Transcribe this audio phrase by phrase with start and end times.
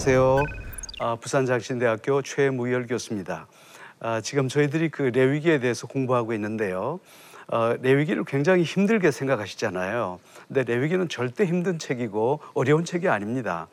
[0.00, 0.44] 안녕하세요.
[0.98, 3.46] 아, 부산장신대학교 최무열 교수입니다.
[4.00, 7.00] 아, 지금 저희들이 그 레위기에 대해서 공부하고 있는데요.
[7.48, 10.18] 어, 레위기를 굉장히 힘들게 생각하시잖아요.
[10.48, 13.68] 근데 레위기는 절대 힘든 책이고 어려운 책이 아닙니다.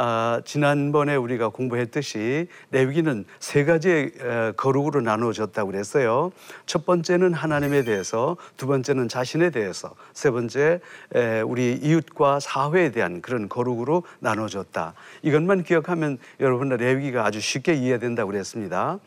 [0.00, 6.30] 아, 지난번에 우리가 공부했듯이 레위기는 세 가지의 에, 거룩으로 나누어졌다고 그랬어요.
[6.66, 10.78] 첫 번째는 하나님에 대해서, 두 번째는 자신에 대해서, 세 번째
[11.16, 14.94] 에, 우리 이웃과 사회에 대한 그런 거룩으로 나눠졌다.
[15.22, 19.00] 이것만 기억하면 여러분 레위기가 아주 쉽게 이해된다고 그랬습니다.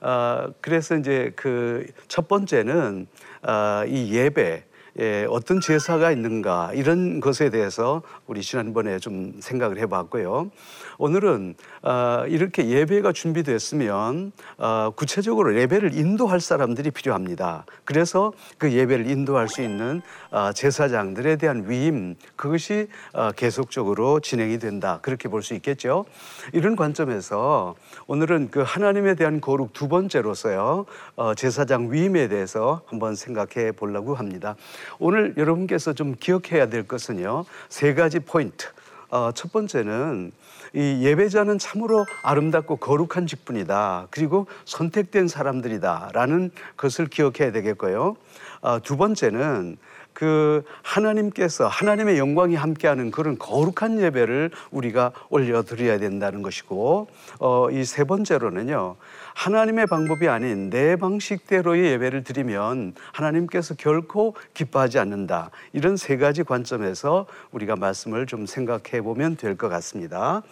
[0.00, 3.06] 아, 그래서 이제 그 첫 번째는
[3.42, 4.64] 아, 이 예배
[5.00, 10.50] 예, 어떤 제사가 있는가 이런 것에 대해서 우리 지난번에 좀 생각을 해봤고요.
[10.98, 17.64] 오늘은 어, 이렇게 예배가 준비됐으면 어, 구체적으로 예배를 인도할 사람들이 필요합니다.
[17.86, 24.98] 그래서 그 예배를 인도할 수 있는 어, 제사장들에 대한 위임 그것이 어, 계속적으로 진행이 된다
[25.00, 26.04] 그렇게 볼 수 있겠죠.
[26.52, 27.74] 이런 관점에서
[28.06, 30.84] 오늘은 그 하나님에 대한 거룩 두 번째로서요
[31.16, 34.56] 어, 제사장 위임에 대해서 한번 생각해 보려고 합니다.
[34.98, 38.66] 오늘 여러분께서 좀 기억해야 될 것은요 세 가지 포인트.
[39.10, 40.32] 어, 첫 번째는
[40.72, 44.06] 이 예배자는 참으로 아름답고 거룩한 직분이다.
[44.10, 48.16] 그리고 선택된 사람들이다라는 것을 기억해야 되겠고요.
[48.60, 49.78] 어, 두 번째는
[50.20, 58.04] 그 하나님께서 하나님의 영광이 함께하는 그런 거룩한 예배를 우리가 올려드려야 된다는 것이고 어, 이 세
[58.04, 58.96] 번째로는요
[59.34, 67.24] 하나님의 방법이 아닌 내 방식대로의 예배를 드리면 하나님께서 결코 기뻐하지 않는다 이런 세 가지 관점에서
[67.52, 70.42] 우리가 말씀을 좀 생각해 보면 될 것 같습니다.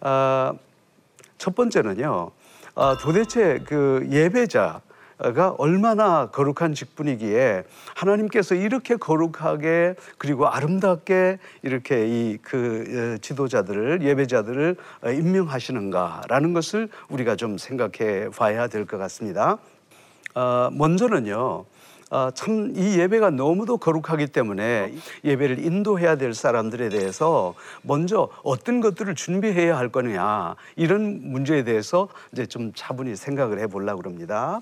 [0.00, 0.54] 아,
[1.36, 2.30] 첫 번째는요
[2.76, 4.80] 아, 도대체 그 예배자
[5.22, 7.62] 가 얼마나 거룩한 직분이기에
[7.94, 18.30] 하나님께서 이렇게 거룩하게 그리고 아름답게 이렇게 이 그 지도자들을 예배자들을 임명하시는가라는 것을 우리가 좀 생각해
[18.30, 19.58] 봐야 될 것 같습니다.
[20.34, 21.64] 어, 먼저는요.
[22.10, 24.92] 어, 참이 예배가 너무도 거룩하기 때문에
[25.24, 32.44] 예배를 인도해야 될 사람들에 대해서 먼저 어떤 것들을 준비해야 할 거냐 이런 문제에 대해서 이제
[32.44, 34.60] 좀 차분히 생각을 해보려고 합니다.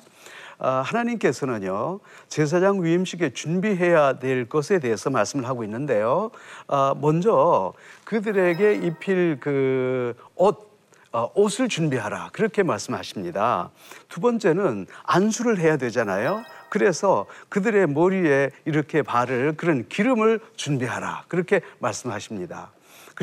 [0.61, 6.31] 아, 하나님께서는요 제사장 위임식에 준비해야 될 것에 대해서 말씀을 하고 있는데요.
[6.69, 7.73] 아, 먼저
[8.05, 10.71] 그들에게 입힐 그 옷,
[11.13, 13.71] 어, 옷을 준비하라 그렇게 말씀하십니다.
[14.09, 16.45] 두 번째는 안수를 해야 되잖아요.
[16.69, 22.71] 그래서 그들의 머리에 이렇게 바를 그런 기름을 준비하라 그렇게 말씀하십니다.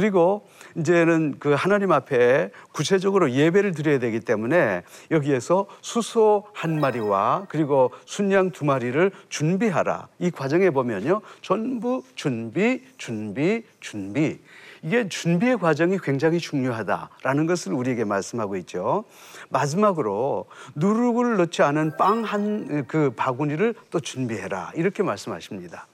[0.08, 0.48] 그리고
[0.78, 8.52] 이제는 그 하나님 앞에 구체적으로 예배를 드려야 되기 때문에 여기에서 수소 한 마리와 그리고 순양
[8.52, 10.08] 두 마리를 준비하라.
[10.20, 11.22] 이 과정에 보면요.
[11.42, 14.38] 전부 준비, 준비, 준비.
[14.84, 19.04] 이게 준비의 과정이 굉장히 중요하다라는 것을 우리에게 말씀하고 있죠.
[19.50, 24.74] 마지막으로 누룩을 넣지 않은 빵 한 그 바구니를 또 준비해라.
[24.76, 25.88] 이렇게 말씀하십니다.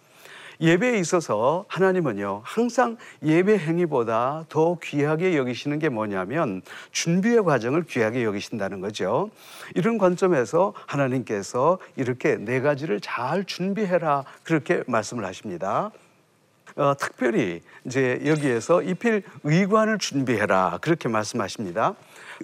[0.63, 6.61] 예배에 있어서 하나님은요, 항상 예배 행위보다 더 귀하게 여기시는 게 뭐냐면
[6.93, 9.29] 준비의 과정을 귀하게 여기신다는 거죠.
[9.75, 14.23] 이런 관점에서 하나님께서 이렇게 네 가지를 잘 준비해라.
[14.43, 15.91] 그렇게 말씀을 하십니다.
[16.77, 20.79] 어, 특별히 이제 여기에서 입힐 의관을 준비해라.
[20.81, 21.93] 그렇게 말씀하십니다.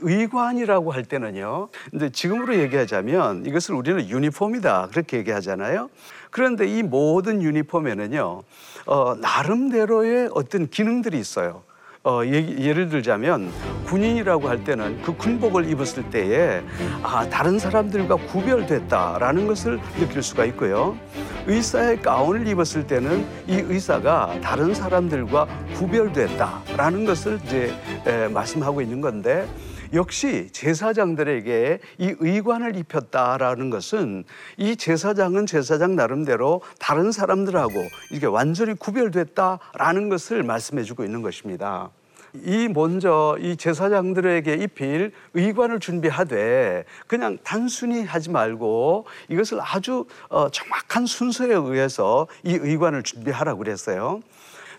[0.01, 1.69] 의관이라고 할 때는요.
[1.89, 4.89] 근데 지금으로 얘기하자면 이것을 우리는 유니폼이다.
[4.91, 5.89] 그렇게 얘기하잖아요.
[6.29, 8.41] 그런데 이 모든 유니폼에는요.
[8.85, 11.63] 어, 나름대로의 어떤 기능들이 있어요.
[12.01, 13.51] 어, 예, 를 들자면
[13.85, 16.61] 군인이라고 할 때는 그 군복을 입었을 때에
[17.03, 20.97] 아, 다른 사람들과 구별됐다라는 것을 느낄 수가 있고요.
[21.45, 27.73] 의사의 가운을 입었을 때는 이 의사가 다른 사람들과 구별됐다라는 것을 이제
[28.05, 29.45] 에, 말씀하고 있는 건데
[29.93, 34.23] 역시 제사장들에게 이 의관을 입혔다라는 것은
[34.57, 37.73] 이 제사장은 제사장 나름대로 다른 사람들하고
[38.11, 41.89] 이게 완전히 구별됐다라는 것을 말씀해 주고 있는 것입니다.
[42.35, 51.07] 이 먼저 이 제사장들에게 입힐 의관을 준비하되 그냥 단순히 하지 말고 이것을 아주 어, 정확한
[51.07, 54.21] 순서에 의해서 이 의관을 준비하라고 그랬어요.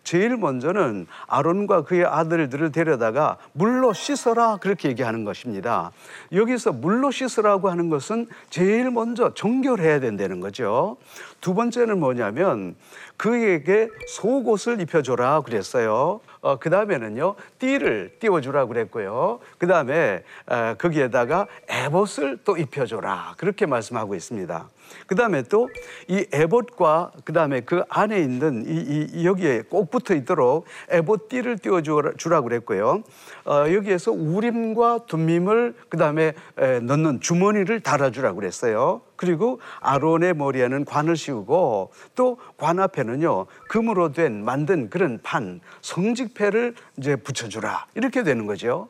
[0.02, 5.92] 제일 먼저는 아론과 그의 아들들을 데려다가 물로 씻어라 그렇게 얘기하는 것입니다.
[6.32, 10.96] 여기서 물로 씻으라고 하는 것은 제일 먼저 정결해야 된다는 거죠.
[11.40, 12.76] 두 번째는 뭐냐면
[13.16, 16.20] 그에게 속옷을 입혀줘라 그랬어요.
[16.40, 19.40] 어, 그 다음에는요, 띠를 띄워주라 그랬고요.
[19.58, 23.34] 그 다음에 어, 거기에다가 에봇을 또 입혀줘라.
[23.36, 24.68] 그렇게 말씀하고 있습니다.
[25.06, 25.68] 그 다음에 또
[26.08, 31.58] 이 에봇과 그 다음에 그 안에 있는 이, 이 여기에 꼭 붙어 있도록 에봇 띠를
[31.58, 33.02] 띄워 주라고 그랬고요.
[33.44, 39.02] 어, 여기에서 우림과 둠밈을 그 다음에 넣는 주머니를 달아 주라고 그랬어요.
[39.16, 47.16] 그리고 아론의 머리에는 관을 씌우고 또 관 앞에는요 금으로 된 만든 그런 판 성직패를 이제
[47.16, 48.88] 붙여주라 이렇게 되는 거죠.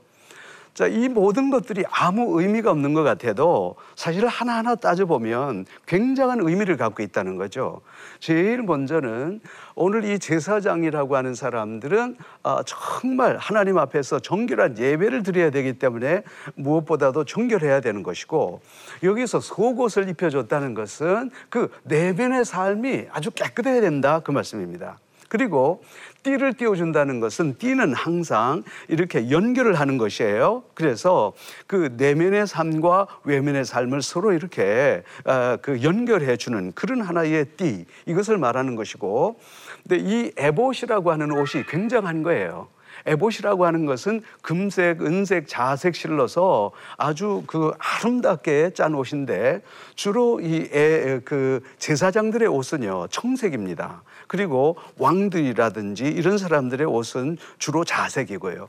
[0.81, 7.03] 자, 이 모든 것들이 아무 의미가 없는 것 같아도 사실 하나하나 따져보면 굉장한 의미를 갖고
[7.03, 7.83] 있다는 거죠.
[8.19, 9.43] 제일 먼저는
[9.75, 16.23] 오늘 이 제사장이라고 하는 사람들은 아, 정말 하나님 앞에서 정결한 예배를 드려야 되기 때문에
[16.55, 18.63] 무엇보다도 정결해야 되는 것이고
[19.03, 24.97] 여기서 속옷을 입혀줬다는 것은 그 내면의 삶이 아주 깨끗해야 된다 그 말씀입니다.
[25.31, 25.83] 그리고
[26.23, 30.63] 띠를 띄워준다는 것은 띠는 항상 이렇게 연결을 하는 것이에요.
[30.75, 31.33] 그래서
[31.67, 38.39] 그 내면의 삶과 외면의 삶을 서로 이렇게 어, 그 연결해 주는 그런 하나의 띠 이것을
[38.39, 39.39] 말하는 것이고,
[39.83, 42.69] 근데 이 에봇이라고 하는 옷이 굉장한 거예요.
[43.07, 49.63] 에봇이라고 하는 것은 금색, 은색, 자색 실러서 아주 그 아름답게 짠 옷인데
[49.95, 54.03] 주로 이그 제사장들의 옷은요 청색입니다.
[54.27, 58.69] 그리고 왕들이라든지 이런 사람들의 옷은 주로 자색이고요.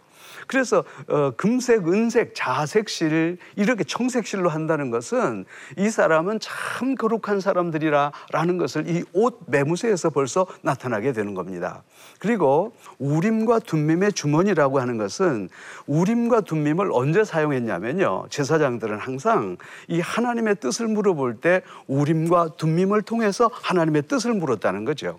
[0.52, 5.46] 그래서 어, 금색, 은색, 자색실 이렇게 청색실로 한다는 것은
[5.78, 11.84] 이 사람은 참 거룩한 사람들이라라는 것을 이 옷 매무새에서 벌써 나타나게 되는 겁니다.
[12.20, 15.50] 그리고 우림과 둠밈의 주머니라고 하는 것은
[15.88, 18.26] 우림과 둠밈을 언제 사용했냐면요.
[18.30, 19.58] 제사장들은 항상
[19.88, 25.18] 이 하나님의 뜻을 물어볼 때 우림과 둠밈을 통해서 하나님의 뜻을 물었다는 거죠.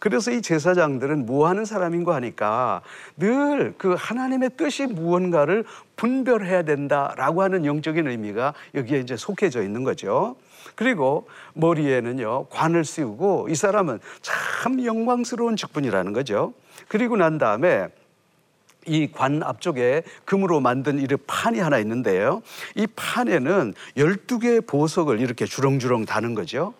[0.00, 2.82] 그래서 이 제사장들은 뭐 하는 사람인가 하니까
[3.16, 5.64] 늘 그 하나님의 뜻이 무언가를
[5.96, 10.36] 분별해야 된다라고 하는 영적인 의미가 여기에 이제 속해져 있는 거죠.
[10.74, 16.54] 그리고 머리에는요, 관을 씌우고 이 사람은 참 영광스러운 직분이라는 거죠.
[16.88, 17.88] 그리고 난 다음에
[18.86, 22.42] 이관 앞쪽에 금으로 만든 이 판이 하나 있는데요.
[22.74, 26.74] 이 판에는 12개의 보석을 이렇게 주렁주렁 다는 거죠.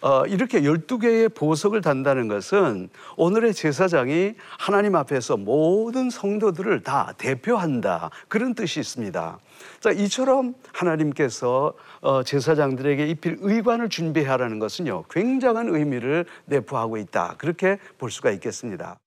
[0.00, 8.10] 어, 이렇게 12개의 보석을 단다는 것은 오늘의 제사장이 하나님 앞에서 모든 성도들을 다 대표한다.
[8.28, 9.38] 그런 뜻이 있습니다.
[9.80, 17.36] 자, 이처럼 하나님께서 어, 제사장들에게 입힐 의관을 준비하라는 것은요, 굉장한 의미를 내포하고 있다.
[17.38, 18.98] 그렇게 볼 수가 있겠습니다.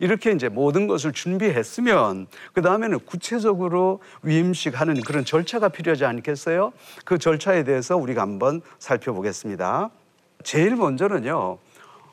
[0.00, 6.72] 이렇게 이제 모든 것을 준비했으면 그 다음에는 구체적으로 위임식 하는 그런 절차가 필요하지 않겠어요?
[7.04, 9.90] 그 절차에 대해서 우리가 한번 살펴보겠습니다.
[10.44, 11.58] 제일 먼저는요.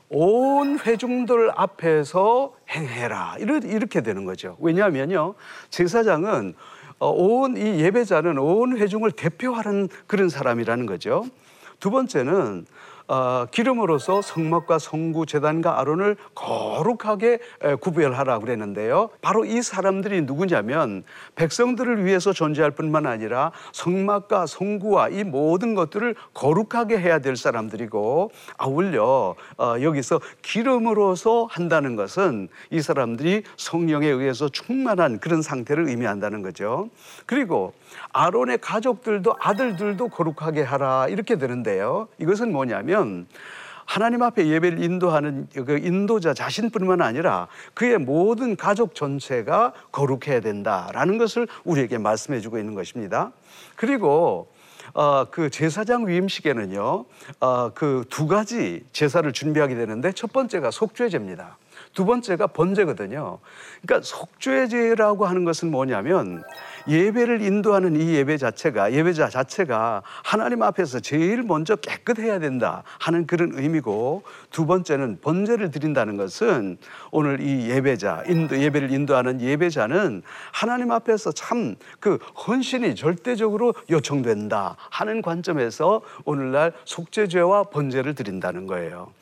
[0.08, 3.36] 온 회중들 앞에서 행해라.
[3.38, 4.56] 이렇게 되는 거죠.
[4.60, 5.34] 왜냐하면요.
[5.70, 6.54] 제사장은
[6.98, 11.26] 어, 온이 예배자는 온 회중을 대표하는 그런 사람이라는 거죠.
[11.78, 12.66] 두 번째는
[13.08, 17.38] 어, 기름으로서 성막과 성구 재단과 아론을 거룩하게
[17.80, 19.10] 구별하라 그랬는데요.
[19.20, 21.04] 바로 이 사람들이 누구냐면
[21.36, 29.36] 백성들을 위해서 존재할 뿐만 아니라 성막과 성구와 이 모든 것들을 거룩하게 해야 될 사람들이고 아울러
[29.58, 36.88] 어, 여기서 기름으로서 한다는 것은 이 사람들이 성령에 의해서 충만한 그런 상태를 의미한다는 거죠.
[37.26, 37.72] 그리고
[38.12, 42.08] 아론의 가족들도 아들들도 거룩하게 하라 이렇게 되는데요.
[42.18, 42.95] 이것은 뭐냐면
[43.84, 51.46] 하나님 앞에 예배를 인도하는 그 인도자 자신뿐만 아니라 그의 모든 가족 전체가 거룩해야 된다라는 것을
[51.64, 53.32] 우리에게 말씀해 주고 있는 것입니다.
[53.76, 54.48] 그리고
[54.94, 57.04] 어, 그 제사장 위임식에는요,
[57.40, 61.58] 어, 그 두 가지 제사를 준비하게 되는데 첫 번째가 속죄제입니다.
[61.96, 63.38] 두 번째가 번제거든요.
[63.82, 66.44] 그러니까 속죄제라고 하는 것은 뭐냐면
[66.86, 73.52] 예배를 인도하는 이 예배 자체가 예배자 자체가 하나님 앞에서 제일 먼저 깨끗해야 된다 하는 그런
[73.54, 76.76] 의미고 두 번째는 번제를 드린다는 것은
[77.10, 80.22] 오늘 이 예배자 인도 예배를 인도하는 예배자는
[80.52, 89.12] 하나님 앞에서 참 그 헌신이 절대적으로 요청된다 하는 관점에서 오늘날 속죄죄와 번제를 드린다는 거예요.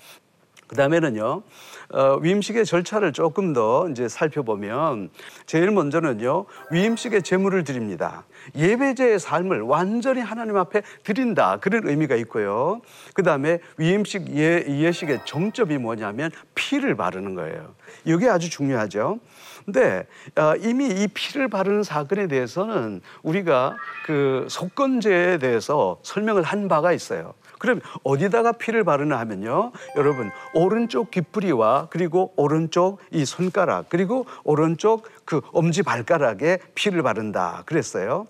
[0.74, 1.42] 그 다음에는요,
[1.90, 5.10] 어, 위임식의 절차를 조금 더 이제 살펴보면
[5.46, 8.24] 제일 먼저는요, 위임식의 제물을 드립니다.
[8.56, 11.58] 예배제의 삶을 완전히 하나님 앞에 드린다.
[11.60, 12.80] 그런 의미가 있고요.
[13.14, 17.72] 그 다음에 위임식 예, 예식의 정점이 뭐냐면 피를 바르는 거예요.
[18.04, 19.20] 이게 아주 중요하죠.
[19.64, 23.76] 근데 아, 이미 이 피를 바르는 사건에 대해서는 우리가
[24.06, 27.34] 그 속건제에 대해서 설명을 한 바가 있어요.
[27.64, 29.72] 그럼 어디다가 피를 바르나 하면요.
[29.96, 38.26] 여러분, 오른쪽 귓뿌리와 그리고 오른쪽 이 손가락 그리고 오른쪽 그 엄지 발가락에 피를 바른다 그랬어요.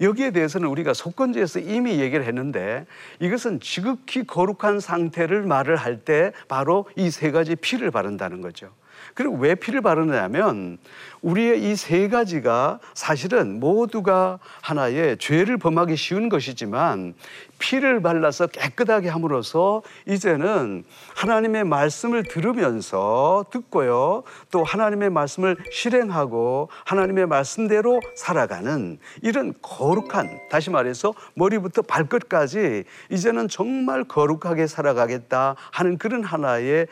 [0.00, 2.86] 여기에 대해서는 우리가 속건제에서 이미 얘기를 했는데
[3.18, 8.70] 이것은 지극히 거룩한 상태를 말을 할 때 바로 이 세 가지 피를 바른다는 거죠.
[9.14, 10.78] 그리고 왜 피를 바르냐면
[11.22, 17.14] 우리의 이 세 가지가 사실은 모두가 하나의 죄를 범하기 쉬운 것이지만
[17.58, 20.84] 피를 발라서 깨끗하게 함으로써 이제는
[21.16, 24.22] 하나님의 말씀을 들으면서 듣고요.
[24.52, 34.04] 또 하나님의 말씀을 실행하고 하나님의 말씀대로 살아가는 이런 거룩한 다시 말해서 머리부터 발끝까지 이제는 정말
[34.04, 36.86] 거룩하게 살아가겠다 하는 그런 하나의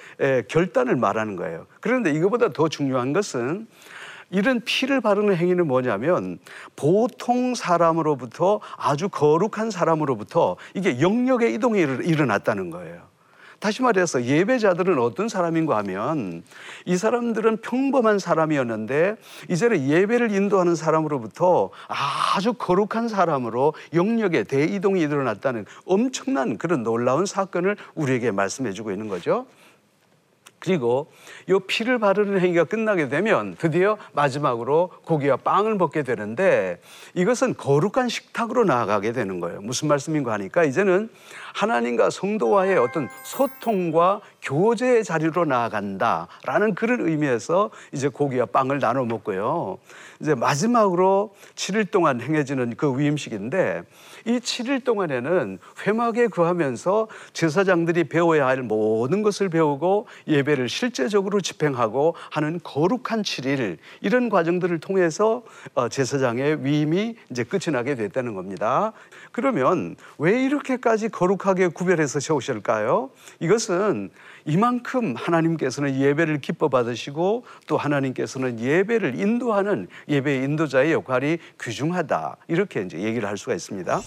[0.48, 1.66] 결단을 말하는 거예요.
[1.80, 3.66] 그런데 이거보다 더 중요한 것은
[4.30, 6.38] 이런 피를 바르는 행위는 뭐냐면
[6.74, 13.16] 보통 사람으로부터 아주 거룩한 사람으로부터 이게 영역의 이동이 일어났다는 거예요.
[13.58, 16.42] 다시 말해서 예배자들은 어떤 사람인가 하면
[16.84, 19.16] 이 사람들은 평범한 사람이었는데
[19.48, 28.30] 이제는 예배를 인도하는 사람으로부터 아주 거룩한 사람으로 영역의 대이동이 일어났다는 엄청난 그런 놀라운 사건을 우리에게
[28.30, 29.46] 말씀해 주고 있는 거죠.
[30.66, 31.06] 그리고
[31.48, 36.80] 이 피를 바르는 행위가 끝나게 되면 드디어 마지막으로 고기와 빵을 먹게 되는데
[37.14, 39.60] 이것은 거룩한 식탁으로 나아가게 되는 거예요.
[39.60, 41.08] 무슨 말씀인가 하니까 이제는
[41.56, 49.78] 하나님과 성도와의 어떤 소통과 교제의 자리로 나아간다라는 그런 의미에서 이제 고기와 빵을 나눠 먹고요.
[50.20, 53.84] 이제 마지막으로 7일 동안 행해지는 그 위임식인데
[54.26, 62.60] 이 7일 동안에는 회막에 거하면서 제사장들이 배워야 할 모든 것을 배우고 예배를 실제적으로 집행하고 하는
[62.62, 65.42] 거룩한 7일 이런 과정들을 통해서
[65.74, 68.92] 어, 제사장의 위임이 이제 끝이 나게 됐다는 겁니다.
[69.32, 73.10] 그러면 왜 이렇게까지 거룩 하게 구별해서 세우실까요?
[73.40, 74.10] 이것은
[74.44, 82.36] 이만큼 하나님께서는 예배를 기뻐 받으시고 또 하나님께서는 예배를 인도하는 예배 인도자의 역할이 귀중하다.
[82.48, 84.00] 이렇게 이제 얘기를 할 수가 있습니다.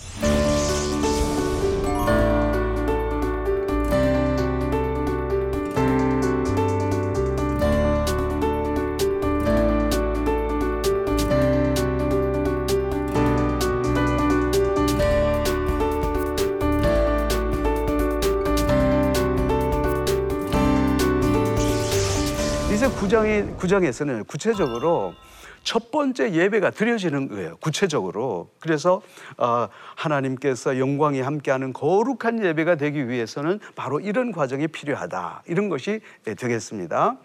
[22.71, 25.15] 이제 구장이 구장에서는 구체적으로
[25.63, 27.57] 첫 번째 예배가 드려지는 거예요.
[27.57, 28.51] 구체적으로.
[28.59, 29.01] 그래서
[29.37, 35.43] 어, 하나님께서 영광이 함께하는 거룩한 예배가 되기 위해서는 바로 이런 과정이 필요하다.
[35.47, 37.17] 이런 것이 되겠습니다.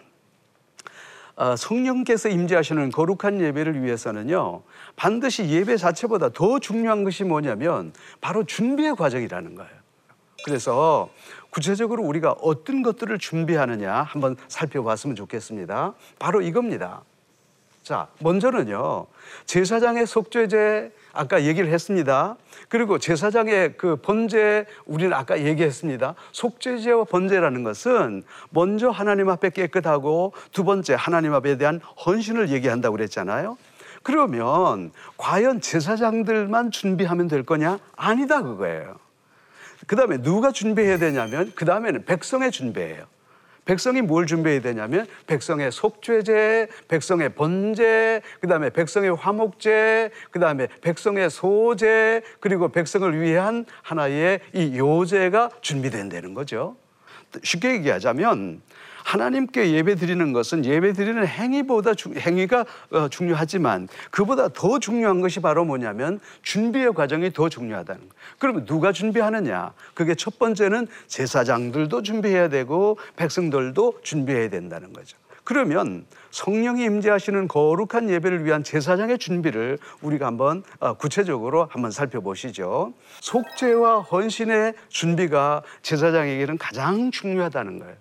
[1.36, 4.62] 어, 성령께서 임재하시는 거룩한 예배를 위해서는요
[4.96, 9.84] 반드시 예배 자체보다 더 중요한 것이 뭐냐면 바로 준비의 과정이라는 거예요.
[10.44, 11.08] 그래서
[11.54, 15.94] 구체적으로 우리가 어떤 것들을 준비하느냐 한번 살펴봤으면 좋겠습니다.
[16.18, 17.02] 바로 이겁니다.
[17.84, 19.06] 자, 먼저는요,
[19.46, 22.36] 제사장의 속죄제 아까 얘기를 했습니다.
[22.68, 26.16] 그리고 제사장의 그 번제 우리는 아까 얘기했습니다.
[26.32, 33.56] 속죄제와 번제라는 것은 먼저 하나님 앞에 깨끗하고 두 번째 하나님 앞에 대한 헌신을 얘기한다고 그랬잖아요.
[34.02, 37.78] 그러면 과연 제사장들만 준비하면 될 거냐?
[37.94, 39.03] 아니다 그거예요.
[39.86, 43.06] 그 다음에 누가 준비해야 되냐면 그 다음에는 백성의 준비예요.
[43.64, 52.68] 백성이 뭘 준비해야 되냐면 백성의 속죄제, 백성의 번제, 그다음에 백성의 화목제, 그다음에 백성의 소제, 그리고
[52.68, 56.76] 백성을 위한 하나의 이 요제가 준비된다는 거죠.
[57.42, 58.60] 쉽게 얘기하자면
[59.04, 65.64] 하나님께 예배 드리는 것은 예배 드리는 행위보다 행위가 어, 중요하지만 그보다 더 중요한 것이 바로
[65.64, 68.12] 뭐냐면 준비의 과정이 더 중요하다는 거예요.
[68.38, 69.72] 그러면 누가 준비하느냐?
[69.92, 75.16] 그게 첫 번째는 제사장들도 준비해야 되고 백성들도 준비해야 된다는 거죠.
[75.44, 82.94] 그러면 성령이 임재하시는 거룩한 예배를 위한 제사장의 준비를 우리가 한번 어, 구체적으로 한번 살펴보시죠.
[83.20, 87.94] 속죄와 헌신의 준비가 제사장에게는 가장 중요하다는 거예요.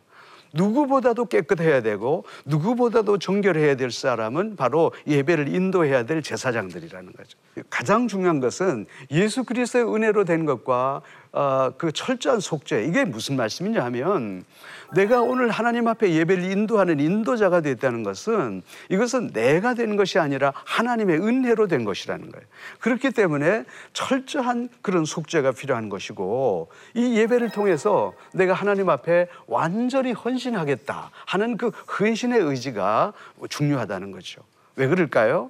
[0.54, 7.38] 누구보다도 깨끗해야 되고 누구보다도 정결해야 될 사람은 바로 예배를 인도해야 될 제사장들이라는 거죠.
[7.70, 11.02] 가장 중요한 것은 예수 그리스도의 은혜로 된 것과
[11.34, 14.46] 어, 그 철저한 속죄 이게 무슨 말씀이냐 하면
[14.94, 21.18] 내가 오늘 하나님 앞에 예배를 인도하는 인도자가 됐다는 것은 이것은 내가 된 것이 아니라 하나님의
[21.18, 22.46] 은혜로 된 것이라는 거예요.
[22.80, 31.10] 그렇기 때문에 철저한 그런 속죄가 필요한 것이고 이 예배를 통해서 내가 하나님 앞에 완전히 헌신하겠다
[31.26, 33.14] 하는 그 헌신의 의지가
[33.50, 34.42] 중요하다는 거죠.
[34.76, 35.50] 왜 그럴까요?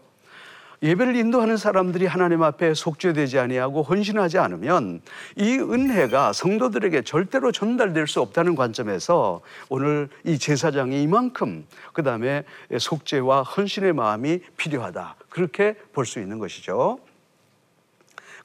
[0.84, 5.02] 예배를 인도하는 사람들이 하나님 앞에 속죄되지 아니하고 헌신하지 않으면
[5.38, 12.44] 이 은혜가 성도들에게 절대로 전달될 수 없다는 관점에서 오늘 이 제사장이 이만큼 그다음에
[12.78, 15.16] 속죄와 헌신의 마음이 필요하다.
[15.30, 17.00] 그렇게 볼 수 있는 것이죠.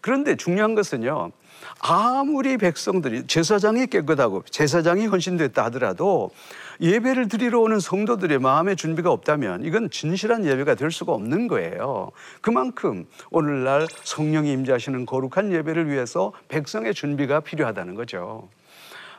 [0.01, 1.33] 그런데 중요한 것은요.
[1.81, 6.31] 아무리 백성들이 제사장이 깨끗하고 제사장이 헌신됐다 하더라도
[6.81, 12.11] 예배를 드리러 오는 성도들의 마음의 준비가 없다면 이건 진실한 예배가 될 수가 없는 거예요.
[12.41, 18.49] 그만큼 오늘날 성령이 임재하시는 거룩한 예배를 위해서 백성의 준비가 필요하다는 거죠.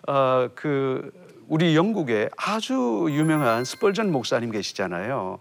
[0.07, 1.11] 어, 그
[1.47, 5.39] 우리 영국에 아주 유명한 스펄전 목사님 계시잖아요.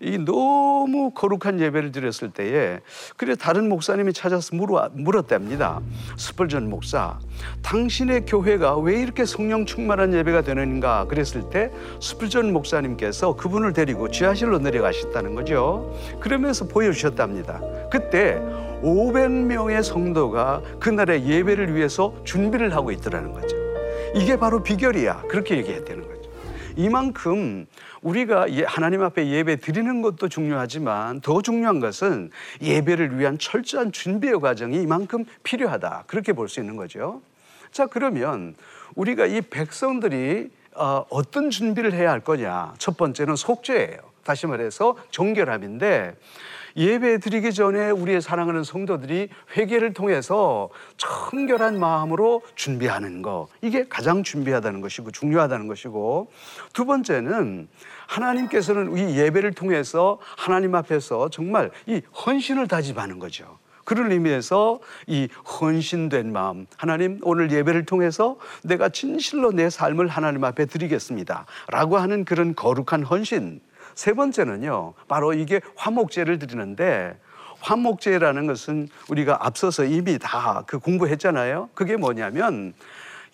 [0.00, 2.80] 이 너무 거룩한 예배를 드렸을 때에
[3.16, 5.80] 그래 다른 목사님이 찾아서 물어, 물었답니다.
[6.16, 7.18] 스펄전 목사,
[7.62, 14.58] 당신의 교회가 왜 이렇게 성령 충만한 예배가 되는가 그랬을 때 스펄전 목사님께서 그분을 데리고 지하실로
[14.58, 15.94] 내려가셨다는 거죠.
[16.20, 17.60] 그러면서 보여주셨답니다.
[17.90, 18.40] 그때
[18.82, 23.56] 500명의 성도가 그날의 예배를 위해서 준비를 하고 있더라는 거죠.
[24.14, 25.24] 이게 바로 비결이야.
[25.28, 26.15] 그렇게 얘기했다는 거죠.
[26.76, 27.66] 이만큼
[28.02, 32.30] 우리가 하나님 앞에 예배 드리는 것도 중요하지만 더 중요한 것은
[32.62, 36.04] 예배를 위한 철저한 준비의 과정이 이만큼 필요하다.
[36.06, 37.22] 그렇게 볼 수 있는 거죠.
[37.72, 38.54] 자, 그러면
[38.94, 42.74] 우리가 이 백성들이 어, 어떤 준비를 해야 할 거냐?
[42.78, 43.98] 첫 번째는 속죄예요.
[44.22, 46.14] 다시 말해서 정결함인데
[46.76, 50.68] 예배 드리기 전에 우리의 사랑하는 성도들이 회개를 통해서
[50.98, 56.30] 청결한 마음으로 준비하는 거 이게 가장 준비하다는 것이고 중요하다는 것이고
[56.74, 57.68] 두 번째는
[58.06, 63.58] 하나님께서는 이 예배를 통해서 하나님 앞에서 정말 이 헌신을 다짐하는 거죠.
[63.86, 65.28] 그런 의미에서 이
[65.60, 71.46] 헌신된 마음, 하나님 오늘 예배를 통해서 내가 진실로 내 삶을 하나님 앞에 드리겠습니다.
[71.68, 73.60] 라고 하는 그런 거룩한 헌신.
[73.96, 77.18] 세 번째는요, 바로 이게 화목제를 드리는데
[77.60, 81.70] 화목제라는 것은 우리가 앞서서 이미 다 그 공부했잖아요.
[81.74, 82.74] 그게 뭐냐면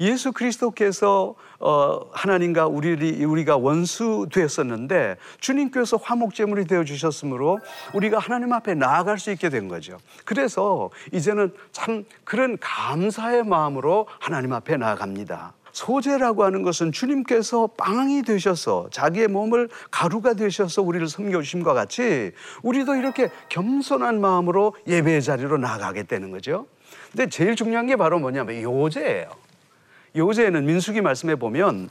[0.00, 7.60] 예수 그리스도께서 어, 하나님과 우리, 우리가 원수 되었었는데 주님께서 화목제물이 되어 주셨으므로
[7.94, 9.98] 우리가 하나님 앞에 나아갈 수 있게 된 거죠.
[10.24, 15.52] 그래서 이제는 참 그런 감사의 마음으로 하나님 앞에 나아갑니다.
[15.72, 22.32] 소재라고 하는 것은 주님께서 빵이 되셔서 자기의 몸을 가루가 되셔서 우리를 섬겨주심과 같이
[22.62, 26.66] 우리도 이렇게 겸손한 마음으로 예배의 자리로 나가게 되는 거죠.
[27.10, 29.28] 근데 제일 중요한 게 바로 뭐냐면 요제예요.
[30.14, 31.88] 요제는 민수기 말씀에 보면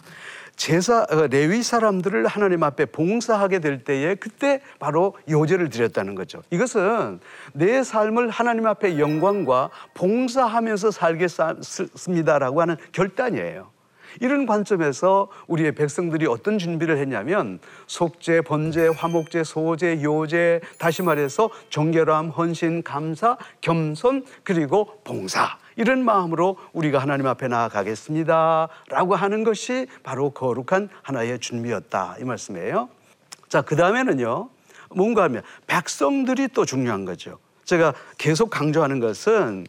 [0.56, 6.42] 제사 어, 레위 사람들을 하나님 앞에 봉사하게 될 때에 그때 바로 요제를 드렸다는 거죠.
[6.52, 7.20] 이것은
[7.54, 13.72] 내 삶을 하나님 앞에 영광과 봉사하면서 살겠습니다라고 하는 결단이에요.
[14.19, 22.30] 이런 관점에서 우리의 백성들이 어떤 준비를 했냐면 속죄, 번제, 화목제, 소제, 요제, 다시 말해서 정결함,
[22.30, 28.67] 헌신, 감사, 겸손 그리고 봉사 이런 마음으로 우리가 하나님 앞에 나아가겠습니다.
[28.89, 32.17] 라고 하는 것이 바로 거룩한 하나의 준비였다.
[32.19, 32.89] 이 말씀이에요.
[33.47, 34.50] 자, 그 다음에는요.
[34.93, 37.39] 뭔가 하면 백성들이 또 중요한 거죠.
[37.65, 39.65] 제가 계속 강조하는 것은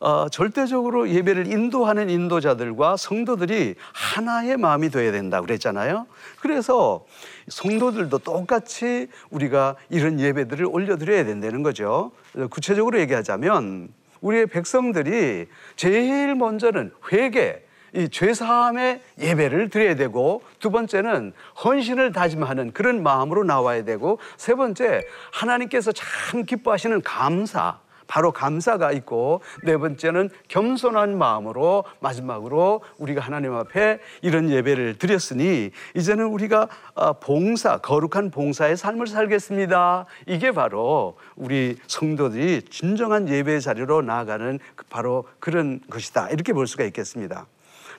[0.00, 6.06] 어, 절대적으로 예배를 인도하는 인도자들과 성도들이 하나의 마음이 되어야 된다 그랬잖아요.
[6.40, 7.04] 그래서
[7.48, 12.12] 성도들도 똑같이 우리가 이런 예배들을 올려드려야 된다는 거죠.
[12.50, 13.88] 구체적으로 얘기하자면
[14.20, 17.62] 우리의 백성들이 제일 먼저는 회개,
[17.94, 21.32] 이 죄사함의 예배를 드려야 되고 두 번째는
[21.64, 29.40] 헌신을 다짐하는 그런 마음으로 나와야 되고 세 번째 하나님께서 참 기뻐하시는 감사 바로 감사가 있고
[29.62, 37.78] 네 번째는 겸손한 마음으로 마지막으로 우리가 하나님 앞에 이런 예배를 드렸으니 이제는 우리가 아, 봉사
[37.78, 40.06] 거룩한 봉사의 삶을 살겠습니다.
[40.26, 46.30] 이게 바로 우리 성도들이 진정한 예배의 자리로 나아가는 그 바로 그런 것이다.
[46.30, 47.46] 이렇게 볼 수가 있겠습니다.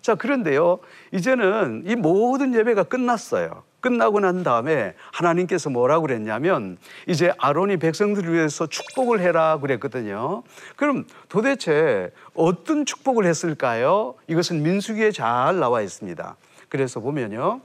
[0.01, 0.79] 자, 그런데요.
[1.13, 3.63] 이제는 이 모든 예배가 끝났어요.
[3.81, 10.43] 끝나고 난 다음에 하나님께서 뭐라고 그랬냐면 이제 아론이 백성들을 위해서 축복을 해라 그랬거든요.
[10.75, 14.15] 그럼 도대체 어떤 축복을 했을까요?
[14.27, 16.35] 이것은 민수기에 잘 나와 있습니다.
[16.69, 17.61] 그래서 보면요.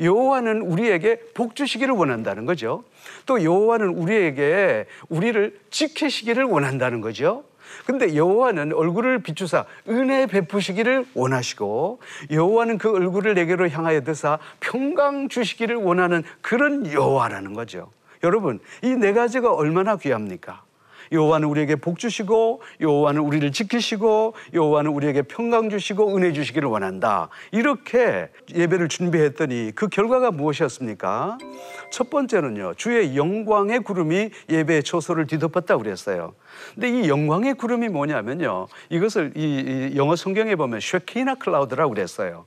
[0.00, 2.84] 여호와는 우리에게 복 주시기를 원한다는 거죠.
[3.26, 7.44] 또 여호와는 우리에게 우리를 지키시기를 원한다는 거죠.
[7.86, 15.76] 근데 여호와는 얼굴을 비추사 은혜 베푸시기를 원하시고 여호와는 그 얼굴을 내게로 향하여 드사 평강 주시기를
[15.76, 17.90] 원하는 그런 여호와라는 거죠.
[18.24, 20.63] 여러분, 이 네 가지가 얼마나 귀합니까?
[21.12, 27.28] 여호와는 우리에게 복 주시고 여호와는 우리를 지키시고 여호와는 우리에게 평강 주시고 은혜 주시기를 원한다.
[27.52, 31.38] 이렇게 예배를 준비했더니 그 결과가 무엇이었습니까?
[31.90, 32.74] 첫 번째는요.
[32.74, 36.34] 주의 영광의 구름이 예배의 초소를 뒤덮었다 그랬어요.
[36.74, 38.68] 근데 이 영광의 구름이 뭐냐면요.
[38.90, 42.46] 이것을 이, 이 영어 성경에 보면 쉐키나 클라우드라고 그랬어요.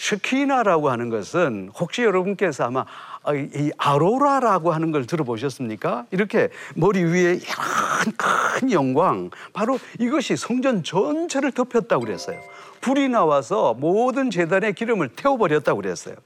[0.00, 2.86] 쉐키나라고 하는 것은 혹시 여러분께서 아마
[3.22, 6.06] 아, 이 아로라라고 하는 걸 들어보셨습니까?
[6.10, 12.40] 이렇게 머리 위에 이런 큰 영광, 바로 이것이 성전 전체를 덮였다고 그랬어요.
[12.80, 16.16] 불이 나와서 모든 재단의 기름을 태워버렸다고 그랬어요.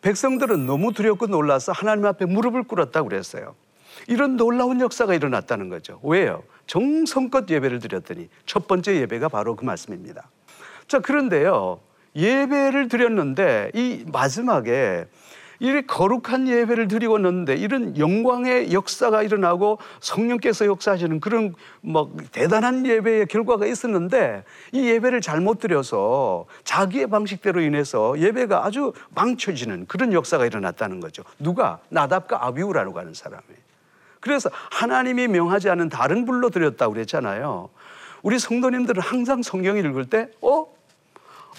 [0.00, 3.56] 백성들은 너무 두렵고 놀라서 하나님 앞에 무릎을 꿇었다고 그랬어요.
[4.06, 5.98] 이런 놀라운 역사가 일어났다는 거죠.
[6.04, 6.44] 왜요?
[6.68, 10.30] 정성껏 예배를 드렸더니 첫 번째 예배가 바로 그 말씀입니다.
[10.86, 11.80] 자, 그런데요.
[12.16, 15.06] 예배를 드렸는데 이 마지막에
[15.60, 23.26] 이렇게 거룩한 예배를 드리고 있는데 이런 영광의 역사가 일어나고 성령께서 역사하시는 그런 뭐 대단한 예배의
[23.26, 31.00] 결과가 있었는데 이 예배를 잘못 드려서 자기의 방식대로 인해서 예배가 아주 망쳐지는 그런 역사가 일어났다는
[31.00, 31.24] 거죠.
[31.38, 31.80] 누가?
[31.88, 33.42] 나답과 아비우라고 하는 사람이.
[34.20, 37.68] 그래서 하나님이 명하지 않은 다른 불로 드렸다고 그랬잖아요.
[38.22, 40.66] 우리 성도님들은 항상 성경을 읽을 때, 어?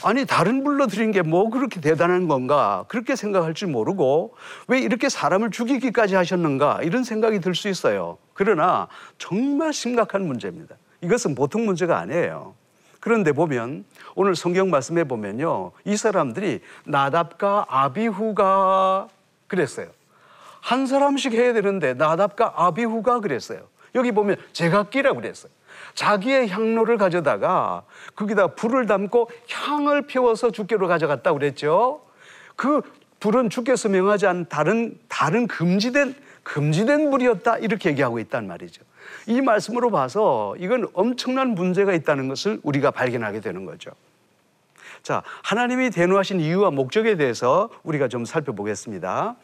[0.03, 4.35] 아니 다른 불로 드린 게뭐 그렇게 대단한 건가 그렇게 생각할 줄 모르고
[4.67, 8.17] 왜 이렇게 사람을 죽이기까지 하셨는가 이런 생각이 들 수 있어요.
[8.33, 10.75] 그러나 정말 심각한 문제입니다.
[11.01, 12.55] 이것은 보통 문제가 아니에요.
[13.01, 15.71] 그런데 보면 오늘 성경 말씀에 보면요.
[15.85, 19.07] 이 사람들이 나답과 아비후가
[19.47, 19.87] 그랬어요.
[20.61, 23.61] 한 사람씩 해야 되는데 나답과 아비후가 그랬어요.
[23.95, 25.51] 여기 보면 제각기라고 그랬어요.
[25.93, 27.83] 자기의 향로를 가져다가
[28.15, 32.01] 거기다 불을 담고 향을 피워서 주께로 가져갔다고 그랬죠.
[32.55, 32.81] 그
[33.19, 38.83] 불은 주께서 명하지 않은 다른 다른 금지된 금지된 불이었다 이렇게 얘기하고 있단 말이죠.
[39.27, 43.91] 이 말씀으로 봐서 이건 엄청난 문제가 있다는 것을 우리가 발견하게 되는 거죠.
[45.03, 49.35] 자, 하나님이 대노하신 이유와 목적에 대해서 우리가 좀 살펴보겠습니다.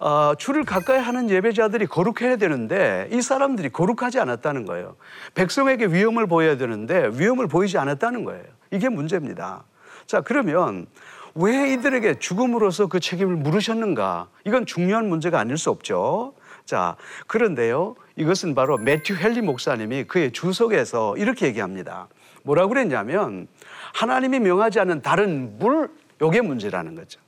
[0.00, 4.96] 어, 주를 가까이 하는 예배자들이 거룩해야 되는데 이 사람들이 거룩하지 않았다는 거예요.
[5.34, 8.44] 백성에게 위험을 보여야 되는데 위험을 보이지 않았다는 거예요.
[8.70, 9.64] 이게 문제입니다.
[10.06, 10.86] 자, 그러면
[11.34, 14.28] 왜 이들에게 죽음으로서 그 책임을 물으셨는가?
[14.44, 16.34] 이건 중요한 문제가 아닐 수 없죠.
[16.64, 17.96] 자, 그런데요.
[18.16, 22.08] 이것은 바로 매튜 헬리 목사님이 그의 주석에서 이렇게 얘기합니다.
[22.44, 23.48] 뭐라고 그랬냐면
[23.94, 27.20] 하나님이 명하지 않은 다른 물, 요게 문제라는 거죠.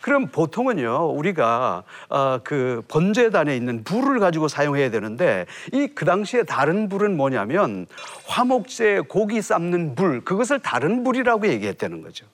[0.00, 6.88] 그럼 보통은요 우리가 어, 그 번제단에 있는 불을 가지고 사용해야 되는데 이 그 당시에 다른
[6.88, 7.86] 불은 뭐냐면
[8.26, 12.24] 화목제 고기 삶는 불 그것을 다른 불이라고 얘기했다는 거죠.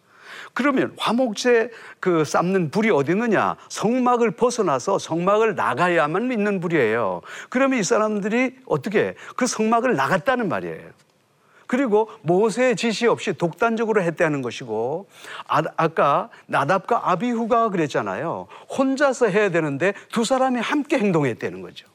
[0.55, 3.57] 그러면 화목제 그 삶는 불이 어디 있느냐?
[3.69, 7.23] 성막을 벗어나서 성막을 나가야만 있는 불이에요.
[7.51, 10.96] 그러면 이 사람들이 어떻게 그 성막을 나갔다는 말이에요.
[11.67, 15.09] 그리고 모세의 지시 없이 독단적으로 했다는 것이고
[15.47, 18.49] 아, 까 나답과 아비후가 그랬잖아요.
[18.77, 21.87] 혼자서 해야 되는데 두 사람이 함께 행동했다는 거죠.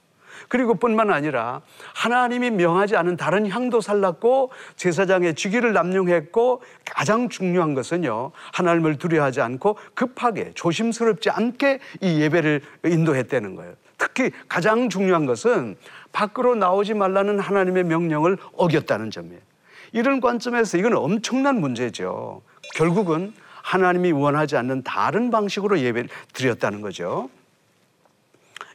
[0.52, 1.62] 그리고 뿐만 아니라
[1.96, 9.78] 하나님이 명하지 않은 다른 향도 살랐고 제사장의 직위를 남용했고 가장 중요한 것은요 하나님을 두려워하지 않고
[9.94, 13.76] 급하게 조심스럽지 않게 이 예배를 인도했다는 거예요.
[13.98, 15.78] 특히 가장 중요한 것은
[16.12, 19.51] 밖으로 나오지 말라는 하나님의 명령을 어겼다는 점이에요.
[19.92, 22.42] 이런 관점에서 이건 엄청난 문제죠.
[22.76, 27.30] 결국은 하나님이 원하지 않는 다른 방식으로 예배를 드렸다는 거죠.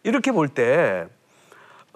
[0.02, 1.06] 이렇게 볼 때,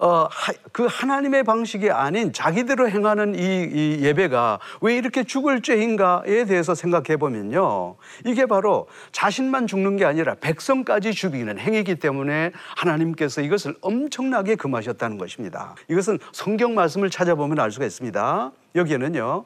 [0.01, 0.27] 어,
[0.71, 7.17] 그 하나님의 방식이 아닌 자기대로 행하는 이, 이 예배가 왜 이렇게 죽을 죄인가에 대해서 생각해
[7.17, 7.95] 보면요.
[8.25, 15.75] 이게 바로 자신만 죽는 게 아니라 백성까지 죽이는 행위이기 때문에 하나님께서 이것을 엄청나게 금하셨다는 것입니다.
[15.87, 18.51] 이것은 성경 말씀을 찾아보면 알 수가 있습니다.
[18.73, 19.45] 여기에는요.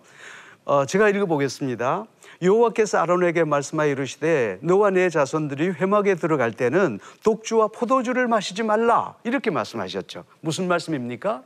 [0.63, 2.05] 어, 제가 읽어보겠습니다.
[2.45, 9.51] 여호와께서 아론에게 말씀하여 이르시되 너와 내 자손들이 회막에 들어갈 때는 독주와 포도주를 마시지 말라 이렇게
[9.51, 10.23] 말씀하셨죠.
[10.41, 11.43] 무슨 말씀입니까?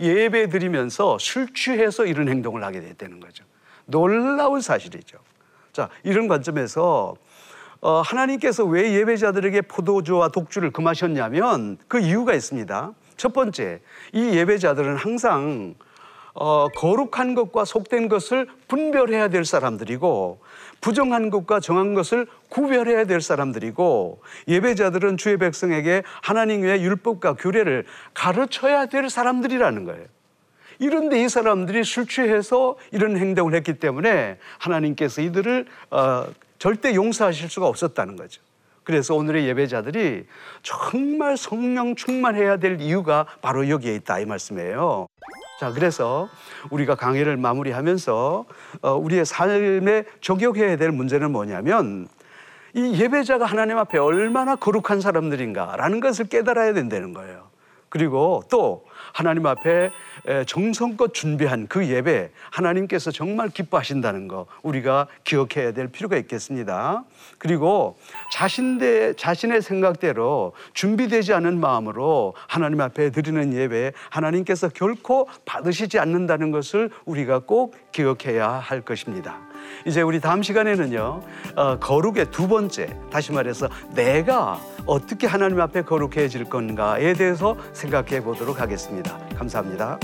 [0.00, 3.44] 예배 드리면서 술 취해서 이런 행동을 하게 됐다는 거죠.
[3.86, 5.18] 놀라운 사실이죠.
[5.72, 7.16] 자, 이런 관점에서
[7.80, 12.92] 어, 하나님께서 왜 예배자들에게 포도주와 독주를 금하셨냐면 그 이유가 있습니다.
[13.16, 13.80] 첫 번째,
[14.12, 15.74] 이 예배자들은 항상
[16.34, 20.40] 어, 거룩한 것과 속된 것을 분별해야 될 사람들이고
[20.80, 29.08] 부정한 것과 정한 것을 구별해야 될 사람들이고 예배자들은 주의 백성에게 하나님의 율법과 규례를 가르쳐야 될
[29.08, 30.04] 사람들이라는 거예요.
[30.78, 36.26] 이런데 이 사람들이 술 취해서 이런 행동을 했기 때문에 하나님께서 이들을 어,
[36.58, 38.40] 절대 용서하실 수가 없었다는 거죠.
[38.82, 40.26] 그래서 오늘의 예배자들이
[40.62, 45.06] 정말 성령 충만해야 될 이유가 바로 여기에 있다 이 말씀이에요.
[45.62, 46.28] 자, 그래서
[46.70, 48.44] 우리가 강의를 마무리하면서
[48.82, 52.08] 어, 우리의 삶에 적용해야 될 문제는 뭐냐면
[52.74, 57.44] 이 예배자가 하나님 앞에 얼마나 거룩한 사람들인가라는 것을 깨달아야 된다는 거예요.
[57.90, 59.90] 그리고 또 하나님 앞에
[60.46, 67.04] 정성껏 준비한 그 예배 하나님께서 정말 기뻐하신다는 거 우리가 기억해야 될 필요가 있겠습니다.
[67.38, 67.96] 그리고
[68.32, 76.90] 자신의 자신의 생각대로 준비되지 않은 마음으로 하나님 앞에 드리는 예배 하나님께서 결코 받으시지 않는다는 것을
[77.04, 79.51] 우리가 꼭 기억해야 할 것입니다.
[79.86, 81.20] 이제 우리 다음 시간에는요
[81.56, 88.60] 어, 거룩의 두 번째 다시 말해서 내가 어떻게 하나님 앞에 거룩해질 건가에 대해서 생각해 보도록
[88.60, 89.18] 하겠습니다.
[89.36, 89.98] 감사합니다.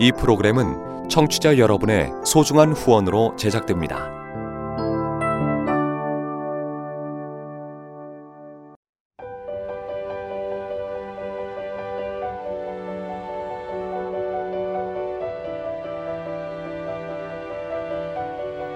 [0.00, 4.23] 이 프로그램은 청취자 여러분의 소중한 후원으로 제작됩니다.